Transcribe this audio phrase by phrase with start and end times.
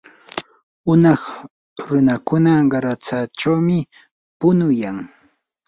[0.91, 1.21] unay
[1.89, 3.77] runakuna qaratsachawmi
[4.39, 4.97] punuyan.